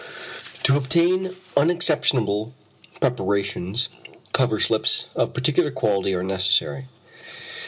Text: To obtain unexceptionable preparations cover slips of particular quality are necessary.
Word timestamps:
To 0.63 0.75
obtain 0.77 1.35
unexceptionable 1.55 2.53
preparations 2.99 3.87
cover 4.33 4.59
slips 4.59 5.05
of 5.15 5.35
particular 5.35 5.69
quality 5.69 6.15
are 6.15 6.23
necessary. 6.23 6.87